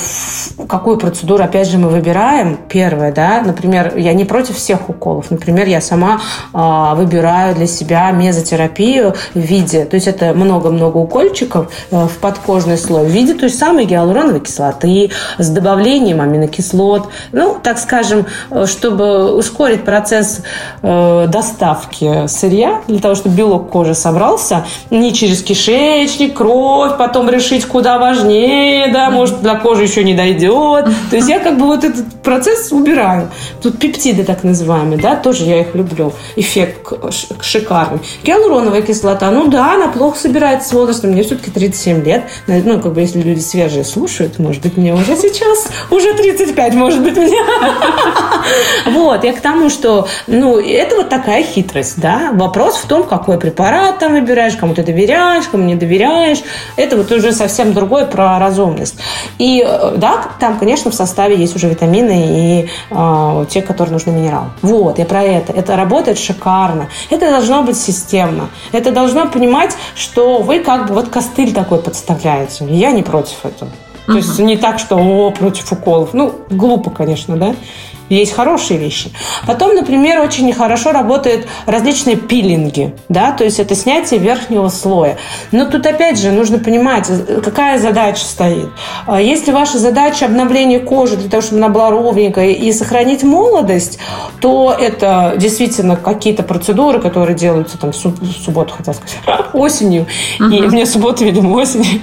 [0.66, 2.59] какую процедуру, опять же, мы выбираем.
[2.68, 5.31] Первое, да, например, я не против всех уколов.
[5.31, 6.23] Например, я сама
[6.55, 12.79] а, выбираю для себя мезотерапию в виде, то есть это много-много укольчиков э, в подкожный
[12.79, 17.09] слой в виде той самой гиалуроновой кислоты с добавлением аминокислот.
[17.33, 20.43] Ну, так скажем, э, чтобы ускорить процесс
[20.83, 27.65] э, доставки сырья, для того, чтобы белок кожи собрался, не через кишечник, кровь, потом решить,
[27.65, 30.87] куда важнее, да, может, до кожи еще не дойдет.
[31.11, 33.31] То есть я как бы вот этот процесс убираю.
[33.63, 36.13] Тут пептиды так называемые, да, тоже я их люблю.
[36.37, 36.93] Эффект
[37.41, 38.01] шикарный.
[38.23, 41.11] Гиалуроновая кислота, ну да, она плохо собирается с возрастом.
[41.11, 42.24] Мне все-таки 37 лет.
[42.46, 47.03] Ну, как бы, если люди свежие слушают, может быть, мне уже сейчас, уже 35, может
[47.03, 47.38] быть, мне.
[48.87, 52.31] Вот, я к тому, что, ну, это вот такая хитрость, да.
[52.33, 56.38] Вопрос в том, какой препарат там выбираешь, кому ты доверяешь, кому не доверяешь.
[56.77, 58.96] Это вот уже совсем другое про разумность.
[59.38, 64.12] И э, да, там, конечно, в составе есть уже витамины и э, те, которые нужны
[64.12, 64.46] минерал.
[64.62, 65.53] Вот, я про это.
[65.53, 66.88] Это работает шикарно.
[67.11, 68.48] Это должно быть системно.
[68.72, 72.65] Это должно понимать, что вы как бы вот костыль такой подставляете.
[72.71, 73.71] Я не против этого.
[74.07, 76.15] То есть не так, что о, против уколов.
[76.15, 77.55] Ну, глупо, конечно, да?
[78.09, 79.11] Есть хорошие вещи.
[79.47, 85.18] Потом, например, очень хорошо работают различные пилинги, да, то есть это снятие верхнего слоя.
[85.53, 87.11] Но тут опять же нужно понимать,
[87.44, 88.68] какая задача стоит.
[89.07, 93.99] А если ваша задача обновление кожи для того, чтобы она была ровненькая и сохранить молодость,
[94.40, 100.07] то это действительно какие-то процедуры, которые делаются там в субботу, хотел сказать, осенью.
[100.38, 100.57] Uh-huh.
[100.57, 102.01] И мне суббота, видимо, осенью.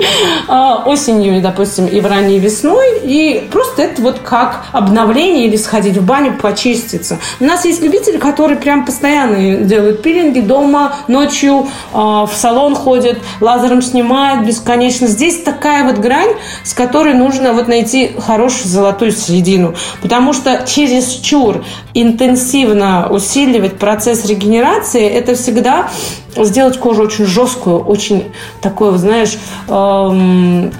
[0.47, 2.99] А, осенью, допустим, и в ранней весной.
[3.03, 7.19] И просто это вот как обновление или сходить сходить в баню, почиститься.
[7.39, 13.17] У нас есть любители, которые прям постоянно делают пилинги дома, ночью э, в салон ходят,
[13.41, 15.07] лазером снимают бесконечно.
[15.07, 19.75] Здесь такая вот грань, с которой нужно вот найти хорошую золотую середину.
[20.01, 25.89] Потому что через чур интенсивно усиливать процесс регенерации, это всегда
[26.37, 28.31] сделать кожу очень жесткую, очень
[28.61, 29.37] такое, знаешь,
[29.69, 30.71] эм,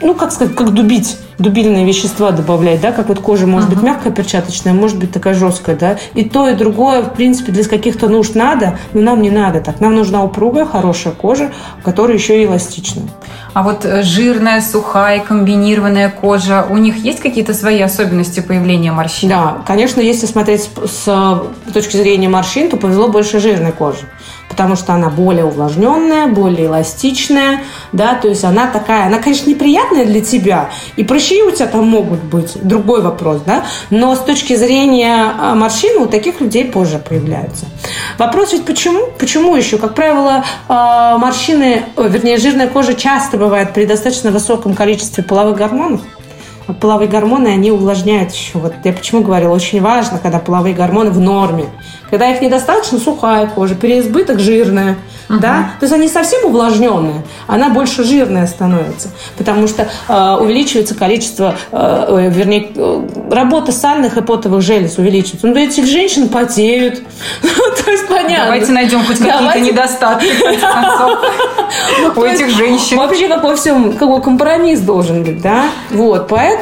[0.00, 3.74] ну, как сказать, как дубить дубильные вещества добавлять, да, как вот кожа может uh-huh.
[3.74, 7.64] быть мягкая, перчаточная, может быть такая жесткая, да, и то, и другое, в принципе, для
[7.64, 9.80] каких-то нужд надо, но нам не надо так.
[9.80, 11.50] Нам нужна упругая, хорошая кожа,
[11.82, 13.06] которая еще и эластичная.
[13.52, 19.28] А вот э, жирная, сухая, комбинированная кожа, у них есть какие-то свои особенности появления морщин?
[19.28, 24.08] Да, конечно, если смотреть с, с точки зрения морщин, то повезло больше жирной кожи
[24.54, 30.04] потому что она более увлажненная, более эластичная, да, то есть она такая, она, конечно, неприятная
[30.04, 34.54] для тебя, и прыщи у тебя там могут быть, другой вопрос, да, но с точки
[34.54, 37.66] зрения а, морщин у таких людей позже появляются.
[38.16, 39.08] Вопрос ведь почему?
[39.18, 39.76] Почему еще?
[39.76, 46.00] Как правило, а, морщины, вернее, жирная кожа часто бывает при достаточно высоком количестве половых гормонов,
[46.80, 48.58] половые гормоны, они увлажняют еще.
[48.58, 51.66] Вот я почему говорила, очень важно, когда половые гормоны в норме.
[52.10, 54.96] Когда их недостаточно, сухая кожа, переизбыток жирная.
[55.28, 55.40] Uh-huh.
[55.40, 55.70] Да?
[55.80, 62.30] То есть они совсем увлажненные, она больше жирная становится, потому что э, увеличивается количество, э,
[62.30, 65.46] вернее, э, работа сальных и потовых желез увеличивается.
[65.46, 67.02] Ну, эти женщины потеют.
[67.42, 68.44] То есть понятно.
[68.44, 70.26] Давайте найдем хоть какие-то недостатки
[72.02, 72.98] ну, у этих женщин.
[72.98, 75.64] Вообще, как во всем, какой компромисс должен быть, да?
[75.90, 76.53] Вот, поэтому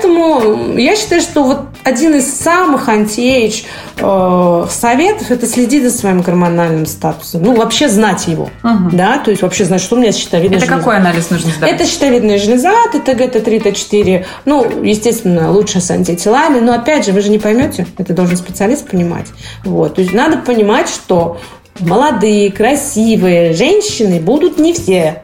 [0.78, 3.52] я считаю, что вот один из самых анти
[3.98, 7.42] э, советов– это следить за своим гормональным статусом.
[7.42, 8.50] Ну, вообще знать его.
[8.62, 8.90] Угу.
[8.92, 10.74] Да, то есть вообще знать, что у меня щитовидная это железа.
[10.74, 11.70] Это какой анализ нужно сдать?
[11.70, 14.24] Это щитовидная железа, ТТГ, Т3, Т4.
[14.44, 16.60] Ну, естественно, лучше с антителами.
[16.60, 17.86] Но опять же, вы же не поймете.
[17.98, 19.26] Это должен специалист понимать.
[19.64, 19.94] Вот.
[19.94, 21.38] То есть надо понимать, что
[21.80, 25.22] молодые, красивые женщины будут не все.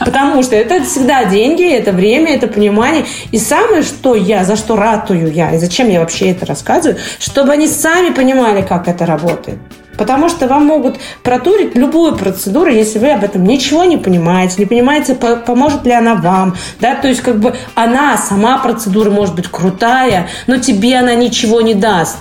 [0.00, 3.04] Потому что это всегда деньги, это время, это понимание.
[3.32, 7.52] И самое, что я, за что ратую я, и зачем я вообще это рассказываю, чтобы
[7.52, 9.58] они сами понимали, как это работает.
[9.96, 14.66] Потому что вам могут протурить любую процедуру, если вы об этом ничего не понимаете, не
[14.66, 16.56] понимаете, поможет ли она вам.
[16.80, 16.94] Да?
[16.94, 21.74] То есть, как бы она, сама процедура может быть крутая, но тебе она ничего не
[21.74, 22.18] даст.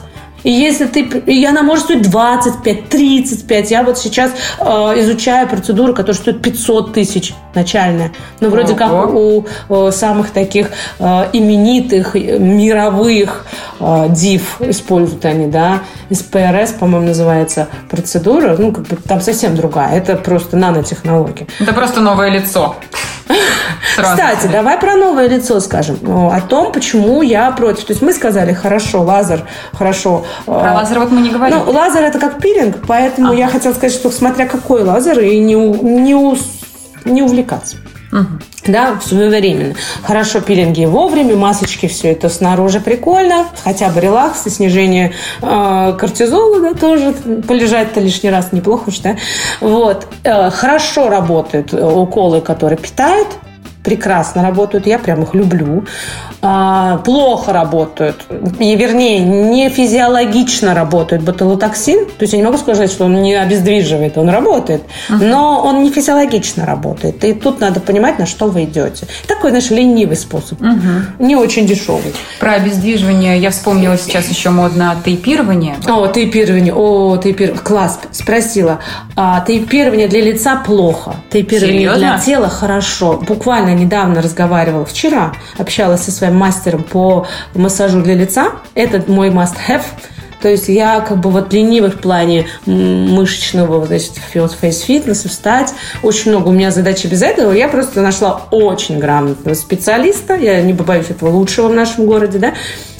[0.47, 1.01] И если ты...
[1.01, 3.71] И она может стоить 25, 35.
[3.71, 4.63] Я вот сейчас э,
[5.01, 8.13] изучаю процедуру, которая стоит 500 тысяч начальная.
[8.39, 8.77] Ну, вроде Ого.
[8.77, 9.45] как у
[9.87, 13.45] э, самых таких э, именитых мировых
[13.81, 15.81] э, див используют они, да.
[16.09, 18.55] СПРС, по-моему, называется процедура.
[18.57, 19.97] Ну, как бы там совсем другая.
[19.97, 21.45] Это просто нанотехнология.
[21.59, 22.77] Это просто новое лицо.
[23.95, 24.11] Сразу.
[24.11, 25.97] Кстати, давай про новое лицо скажем.
[26.05, 27.85] О том, почему я против.
[27.85, 30.25] То есть мы сказали, хорошо, лазер, хорошо.
[30.45, 31.57] Про э, лазер вот мы не говорим.
[31.65, 33.37] Ну, лазер это как пилинг, поэтому ага.
[33.37, 36.37] я хотела сказать, что смотря какой лазер, и не, не,
[37.05, 37.77] не увлекаться.
[38.11, 38.25] Угу.
[38.67, 39.75] Да, своевременно.
[40.03, 43.45] Хорошо пилинги вовремя, масочки, все это снаружи прикольно.
[43.63, 47.13] Хотя бы релакс и снижение э, кортизола, да, тоже
[47.47, 49.15] полежать-то лишний раз неплохо, что да?
[49.61, 50.07] Вот.
[50.23, 53.27] Э, хорошо работают уколы, которые питают
[53.87, 55.85] прекрасно работают, я прям их люблю.
[56.41, 58.25] А, плохо работают,
[58.59, 62.05] и, вернее, не физиологично работает ботулотоксин.
[62.05, 65.89] То есть я не могу сказать, что он не обездвиживает, он работает, но он не
[65.89, 67.23] физиологично работает.
[67.23, 69.07] И тут надо понимать, на что вы идете.
[69.25, 70.59] Такой, знаешь, ленивый способ,
[71.17, 72.13] не очень дешевый.
[72.41, 75.75] Про обездвиживание я вспомнила сейчас еще модно тейпирование.
[75.87, 78.79] О, тейпирование, о, тейпирование, класс, спросила.
[79.15, 81.99] А, тейпирование для лица плохо, тейпирование Серьезно?
[81.99, 83.17] для тела хорошо.
[83.25, 88.53] Буквально недавно разговаривала, вчера общалась со своим мастером по массажу для лица.
[88.73, 89.83] Это мой must-have.
[90.41, 95.73] То есть я как бы вот ленивый в плане мышечного, значит, фейс-фитнеса, встать.
[96.03, 97.51] Очень много у меня задач без этого.
[97.51, 102.53] Я просто нашла очень грамотного специалиста, я не побоюсь этого лучшего в нашем городе, да,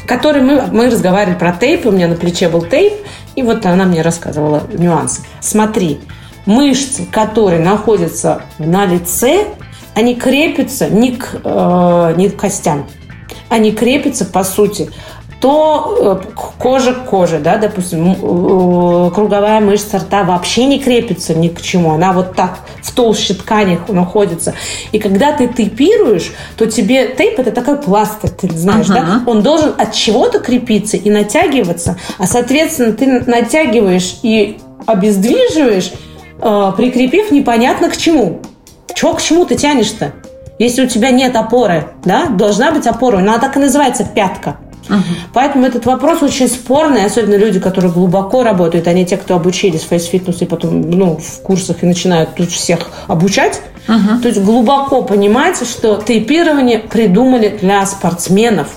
[0.08, 2.94] который мы, мы разговаривали про тейп, у меня на плече был тейп,
[3.36, 5.22] и вот она мне рассказывала нюансы.
[5.42, 6.00] Смотри,
[6.46, 9.46] мышцы, которые находятся на лице,
[9.98, 12.86] они крепятся не к, э, не к костям,
[13.50, 14.92] они крепятся, по сути,
[15.42, 21.48] то э, кожа к коже, да, допустим, э, круговая мышца рта вообще не крепится ни
[21.48, 24.54] к чему, она вот так в толще ткани находится.
[24.92, 28.94] И когда ты тейпируешь, то тебе тейп это такой пластырь, ты знаешь, uh-huh.
[28.94, 35.92] да, он должен от чего-то крепиться и натягиваться, а соответственно ты натягиваешь и обездвиживаешь,
[36.40, 38.42] э, прикрепив непонятно к чему.
[38.98, 40.14] Чего к чему ты тянешь-то?
[40.58, 43.20] Если у тебя нет опоры, да, должна быть опора.
[43.20, 44.58] Она так и называется пятка.
[44.90, 44.98] Угу.
[45.36, 50.46] Поэтому этот вопрос очень спорный, особенно люди, которые глубоко работают, они те, кто обучились фейс-фитнесу
[50.46, 53.62] и потом ну, в курсах и начинают тут всех обучать.
[53.88, 54.22] Угу.
[54.24, 58.70] То есть глубоко понимать, что тейпирование придумали для спортсменов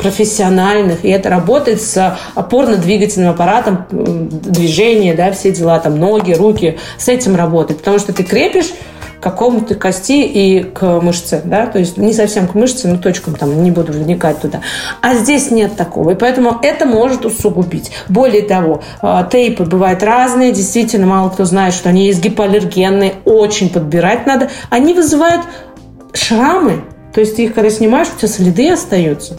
[0.00, 7.06] профессиональных, и это работает с опорно-двигательным аппаратом, движения, да, все дела, там, ноги, руки, с
[7.06, 8.72] этим работает, потому что ты крепишь
[9.20, 13.34] к какому-то кости и к мышце, да, то есть не совсем к мышце, но точкам
[13.34, 14.60] там не буду вникать туда.
[15.00, 17.90] А здесь нет такого, и поэтому это может усугубить.
[18.08, 23.70] Более того, а, тейпы бывают разные, действительно, мало кто знает, что они есть гипоаллергенные, очень
[23.70, 24.50] подбирать надо.
[24.70, 25.42] Они вызывают
[26.12, 29.38] шрамы, то есть ты их когда снимаешь, у тебя следы остаются.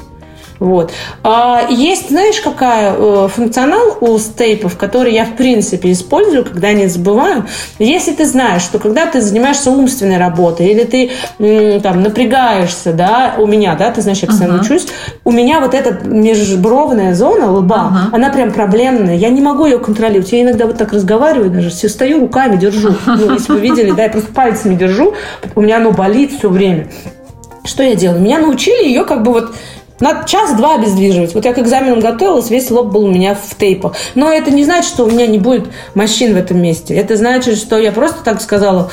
[0.60, 0.92] Вот.
[1.24, 6.88] А есть, знаешь, какая э, функционал у стейпов, который я в принципе использую, когда не
[6.88, 7.46] забываю.
[7.80, 13.48] Если ты знаешь, что когда ты занимаешься умственной работой или ты там напрягаешься, да, у
[13.48, 14.66] меня, да, ты знаешь, я постоянно uh-huh.
[14.66, 14.88] учусь,
[15.24, 18.16] у меня вот эта межбровная зона лба, uh-huh.
[18.16, 19.16] она прям проблемная.
[19.16, 20.32] Я не могу ее контролировать.
[20.32, 22.90] Я иногда вот так разговариваю даже, все стою руками держу.
[23.20, 25.14] Ну, если вы видели, да, я просто пальцами держу,
[25.56, 26.88] у меня оно болит все время.
[27.66, 28.22] Что я делаю?
[28.22, 29.54] Меня научили ее как бы вот
[30.00, 31.34] надо час-два обездвиживать.
[31.34, 33.96] Вот я к экзаменам готовилась, весь лоб был у меня в тейпах.
[34.16, 36.96] Но это не значит, что у меня не будет морщин в этом месте.
[36.96, 38.92] Это значит, что я просто так сказала,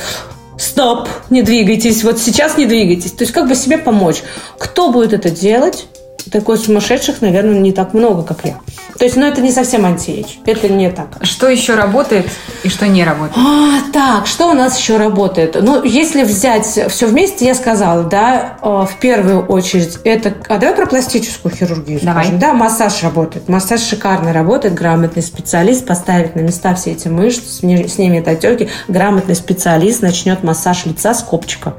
[0.58, 3.12] стоп, не двигайтесь, вот сейчас не двигайтесь.
[3.12, 4.22] То есть как бы себе помочь.
[4.58, 5.86] Кто будет это делать?
[6.30, 8.56] Такой сумасшедших, наверное, не так много, как я.
[8.98, 10.36] То есть, ну, это не совсем антиэйдж.
[10.46, 11.18] Это не так.
[11.22, 12.26] Что еще работает
[12.62, 13.36] и что не работает?
[13.36, 15.56] А, так, что у нас еще работает?
[15.60, 20.34] Ну, если взять все вместе, я сказала, да, э, в первую очередь, это...
[20.48, 22.24] А давай про пластическую хирургию давай.
[22.24, 22.38] скажем.
[22.40, 23.48] Да, массаж работает.
[23.48, 24.74] Массаж шикарно работает.
[24.74, 28.68] Грамотный специалист поставит на места все эти мышцы, снимет отеки.
[28.88, 31.74] Грамотный специалист начнет массаж лица с копчика.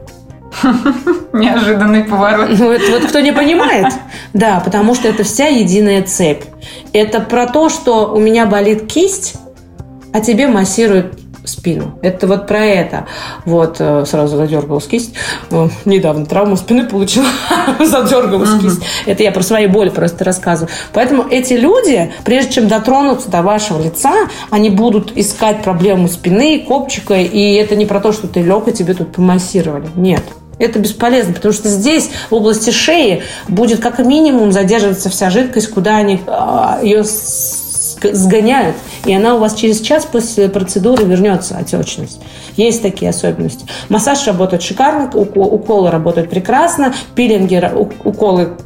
[1.33, 2.49] Неожиданный поворот.
[2.57, 3.93] Ну, это вот кто не понимает.
[4.33, 6.43] Да, потому что это вся единая цепь.
[6.93, 9.35] Это про то, что у меня болит кисть,
[10.13, 11.17] а тебе массируют
[11.47, 11.97] спину.
[12.01, 13.07] Это вот про это.
[13.45, 15.13] Вот, э, сразу задергалась кисть.
[15.49, 17.27] Э, недавно травму спины получила.
[17.79, 18.61] задергалась uh-huh.
[18.61, 18.81] кисть.
[19.05, 20.69] Это я про свои боли просто рассказываю.
[20.93, 24.13] Поэтому эти люди, прежде чем дотронуться до вашего лица,
[24.49, 27.15] они будут искать проблему спины, копчика.
[27.15, 29.87] И это не про то, что ты лег и тебе тут помассировали.
[29.95, 30.23] Нет.
[30.59, 35.97] Это бесполезно, потому что здесь, в области шеи, будет как минимум задерживаться вся жидкость, куда
[35.97, 42.19] они а, ее сгоняют, и она у вас через час после процедуры вернется, отечность.
[42.55, 43.65] Есть такие особенности.
[43.89, 47.61] Массаж работает шикарно, уколы работают прекрасно, пилинги,
[48.03, 48.57] уколы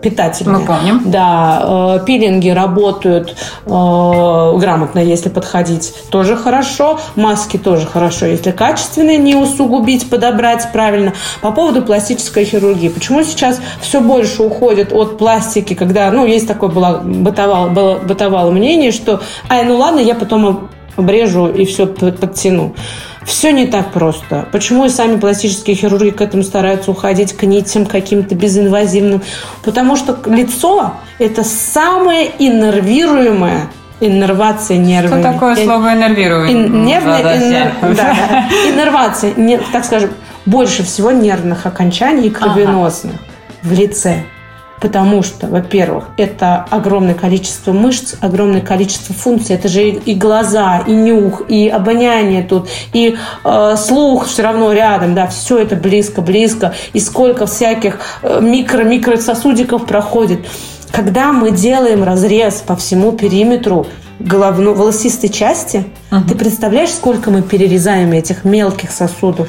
[0.00, 0.58] питательные.
[0.60, 1.02] Мы помним.
[1.04, 3.36] Да, э, пилинги работают
[3.66, 6.98] э, грамотно, если подходить, тоже хорошо.
[7.16, 11.12] Маски тоже хорошо, если качественные, не усугубить, подобрать правильно.
[11.42, 12.88] По поводу пластической хирургии.
[12.88, 18.50] Почему сейчас все больше уходит от пластики, когда, ну, есть такое было, бытовало, было, бытовало
[18.50, 22.74] мнение, что, ай, ну ладно, я потом обрежу и все подтяну.
[23.24, 24.48] Все не так просто.
[24.50, 29.22] Почему и сами пластические хирурги к этому стараются уходить, к нитям каким-то безинвазивным?
[29.62, 33.68] Потому что лицо– это самое иннервируемое
[34.00, 35.20] иннервация нервов.
[35.20, 36.54] Что такое слово иннервирование?
[36.54, 40.10] Ин, нервная, иннер, да, иннервация, не, так скажем,
[40.46, 43.22] больше всего нервных окончаний и кровеносных ага.
[43.62, 44.24] в лице.
[44.80, 49.54] Потому что, во-первых, это огромное количество мышц, огромное количество функций.
[49.54, 55.14] Это же и глаза, и нюх, и обоняние тут, и э, слух все равно рядом.
[55.14, 56.74] Да, все это близко-близко.
[56.92, 60.40] И сколько всяких э, микро-микро сосудиков проходит.
[60.90, 63.86] Когда мы делаем разрез по всему периметру
[64.18, 66.28] головной волосистой части, uh-huh.
[66.28, 69.48] ты представляешь, сколько мы перерезаем этих мелких сосудов?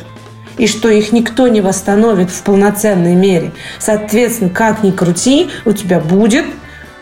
[0.62, 3.51] И что их никто не восстановит в полноценной мере.
[3.80, 6.45] Соответственно, как ни крути, у тебя будет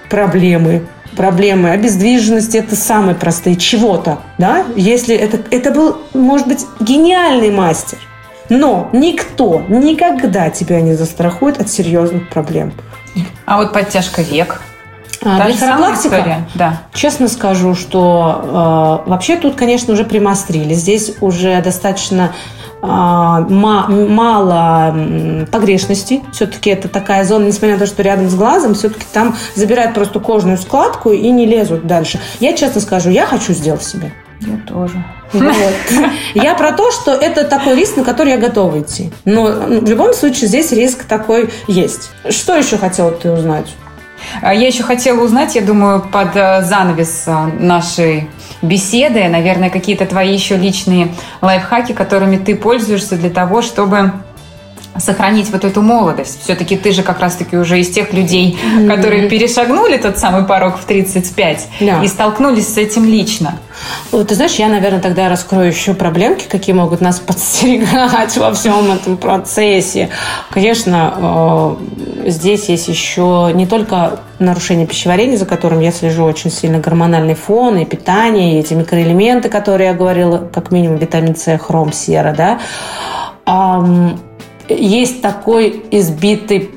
[0.10, 0.88] проблемы.
[1.18, 4.20] Проблемы обездвиженности– это самые простые чего-то.
[4.38, 4.64] Да?
[4.78, 7.98] Если это, это был, может быть, гениальный мастер,
[8.48, 12.72] но никто никогда тебя не застрахует от серьезных проблем.
[13.46, 14.62] А вот подтяжка век–
[15.22, 16.46] а, блефаропластика?
[16.56, 16.82] Да.
[16.94, 20.74] Честно скажу, что э, вообще тут, конечно, уже примострили.
[20.74, 22.32] Здесь уже достаточно
[22.82, 24.96] мало
[25.52, 26.24] погрешностей.
[26.32, 30.20] Все-таки это такая зона, несмотря на то, что рядом с глазом, все-таки там забирают просто
[30.20, 32.20] кожную складку и не лезут дальше.
[32.40, 34.14] Я честно скажу, я хочу сделать себе.
[34.42, 35.04] Я тоже.
[35.34, 35.54] Вот.
[36.34, 39.12] Я про то, что это такой риск, на который я готова идти.
[39.26, 42.12] Но в любом случае здесь риск такой есть.
[42.30, 43.68] Что еще хотела ты узнать?
[44.42, 48.30] А, я еще хотела узнать, я думаю, под э, занавес э, нашей
[48.62, 51.10] беседы, наверное, какие-то твои еще личные
[51.42, 54.14] лайфхаки, которыми ты пользуешься для того, чтобы
[54.98, 56.44] сохранить вот эту молодость.
[56.44, 58.88] Все-таки ты же как раз-таки уже из тех людей, mm-hmm.
[58.88, 62.04] которые перешагнули тот самый порог в 35 yeah.
[62.04, 63.60] и столкнулись с этим лично.
[64.12, 68.92] Вот, ты знаешь, я, наверное, тогда раскрою еще проблемки, какие могут нас подстерегать во всем
[68.92, 70.10] этом процессе.
[70.50, 71.78] Конечно,
[72.26, 77.36] э, здесь есть еще не только нарушение пищеварения, за которым я слежу очень сильно, гормональный
[77.36, 82.34] фон и питание, и эти микроэлементы, которые я говорила, как минимум витамин С, хром, сера,
[82.36, 82.60] да,
[84.70, 86.70] есть такой избитый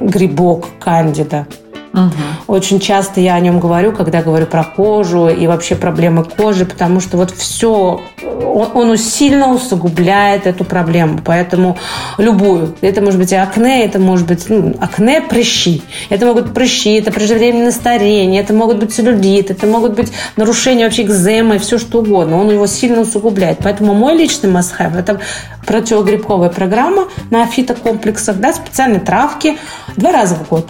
[0.00, 1.46] грибок кандида.
[1.92, 2.54] Угу.
[2.54, 7.00] Очень часто я о нем говорю, когда говорю про кожу и вообще проблемы кожи, потому
[7.00, 11.20] что вот все, он, он сильно усугубляет эту проблему.
[11.24, 11.78] Поэтому
[12.18, 12.74] любую.
[12.80, 15.82] Это может быть и акне, это может быть ну, акне, прыщи.
[16.10, 20.84] Это могут быть прыщи, это преждевременное старение, это могут быть целлюлит, это могут быть нарушения
[20.84, 22.38] вообще экземы, все что угодно.
[22.38, 23.58] Он его сильно усугубляет.
[23.62, 25.20] Поэтому мой личный must have– это
[25.66, 29.58] противогрибковая программа на фитокомплексах, да, специальные травки
[29.96, 30.68] два раза в год.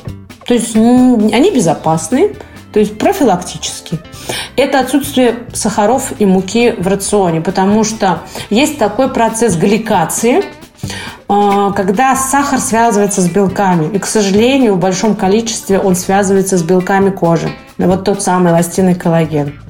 [0.48, 2.34] То есть они безопасны,
[2.72, 3.98] то есть профилактически.
[4.56, 10.42] Это отсутствие сахаров и муки в рационе, потому что есть такой процесс гликации,
[11.28, 13.94] а, когда сахар связывается с белками.
[13.94, 17.50] И, к сожалению, в большом количестве он связывается с белками кожи.
[17.76, 19.60] Вот тот самый эластинный коллаген.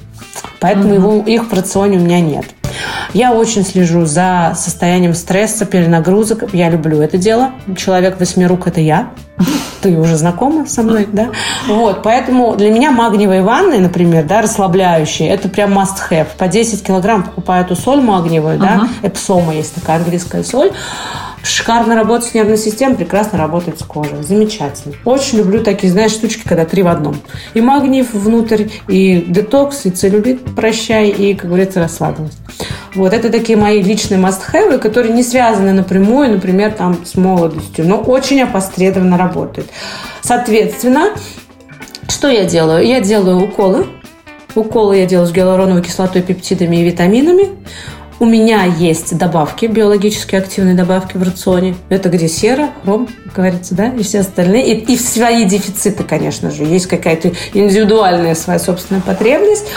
[0.61, 0.95] Поэтому угу.
[0.95, 2.45] его, их в рационе у меня нет.
[3.13, 6.53] Я очень слежу за состоянием стресса, перенагрузок.
[6.53, 7.51] Я люблю это дело.
[7.75, 9.09] Человек восьмирук– это я.
[9.81, 11.29] Ты уже знакома со мной, да?
[11.67, 16.27] Вот, поэтому для меня магниевые ванны, например, да, расслабляющие, это прям must have.
[16.37, 20.71] По 10 килограмм покупаю эту соль магниевую, да, эпсома есть такая английская соль.
[21.41, 24.21] Шикарно работает с нервной системой, прекрасно работает с кожей.
[24.23, 24.95] Замечательно.
[25.05, 27.15] Очень люблю такие, знаешь, штучки, когда три в одном.
[27.53, 32.37] И магниев внутрь, и детокс, и целлюлит прощай, и, как говорится, расслабленность.
[32.95, 37.97] Вот это такие мои личные must-have, которые не связаны напрямую, например, там с молодостью, но
[37.97, 39.69] очень опосредованно работают.
[40.21, 41.11] Соответственно,
[42.07, 42.85] что я делаю?
[42.85, 43.87] Я делаю уколы.
[44.55, 47.49] Уколы я делаю с гиалуроновой кислотой, пептидами и витаминами.
[48.19, 51.75] У меня есть добавки, биологически активные добавки в рационе.
[51.87, 54.73] Это где сера, хром, говорится, да, и все остальные.
[54.73, 56.63] И, и свои дефициты, конечно же.
[56.63, 59.67] Есть какая-то индивидуальная своя собственная потребность.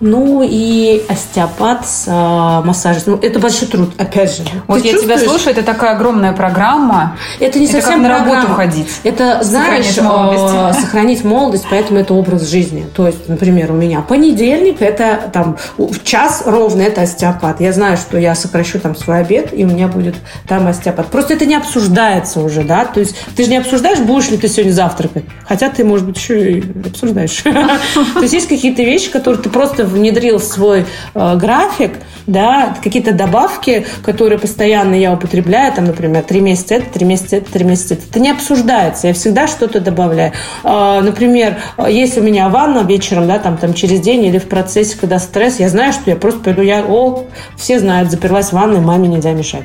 [0.00, 3.02] Ну и остеопат с а, массажем.
[3.06, 4.42] Ну, это большой труд, опять же.
[4.66, 7.16] Вот Ты я тебя слушаю, это такая огромная программа.
[7.40, 8.34] Это не это совсем как на программа.
[8.34, 8.88] работу ходить.
[9.04, 10.54] Это, знаешь, сохранить молодость.
[10.54, 12.86] Э, сохранить молодость, поэтому это образ жизни.
[12.94, 17.60] То есть, например, у меня понедельник, это там в час ровно это остеопат.
[17.60, 20.16] Я знаю, что я сокращу там свой обед, и у меня будет
[20.48, 21.06] там остеопат.
[21.06, 22.84] Просто это не обсуждается уже, да?
[22.84, 25.24] То есть ты же не обсуждаешь, будешь ли ты сегодня завтракать.
[25.46, 27.42] Хотя ты, может быть, еще и обсуждаешь.
[27.42, 31.92] То есть есть какие-то вещи, которые ты просто внедрил в свой э, график,
[32.26, 37.52] да, какие-то добавки, которые постоянно я употребляю, там, например, три месяца это, три месяца это,
[37.52, 38.04] три месяца это.
[38.10, 40.32] Это не обсуждается, я всегда что-то добавляю.
[40.62, 41.56] Э, например,
[41.88, 45.60] если у меня ванна вечером, да, там, там через день или в процессе, когда стресс,
[45.60, 47.24] я знаю, что я просто пойду, я, о,
[47.56, 49.64] все знают, заперлась в ванной, маме нельзя мешать.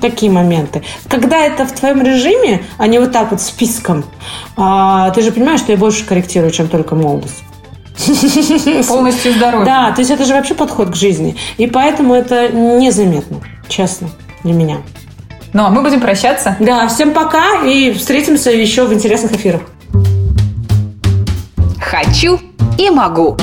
[0.00, 0.82] Такие моменты.
[1.08, 4.04] Когда это в твоем режиме, а не вот так вот списком,
[4.56, 7.45] а, ты же понимаешь, что я больше корректирую, чем только молодость.
[8.88, 9.64] Полностью здоровье.
[9.64, 11.36] Да, то есть это же вообще подход к жизни.
[11.56, 14.08] И поэтому это незаметно, честно,
[14.44, 14.78] для меня.
[15.52, 16.56] Ну, а мы будем прощаться.
[16.60, 19.62] Да, всем пока и встретимся еще в интересных эфирах.
[21.80, 22.38] Хочу
[22.78, 23.36] и могу.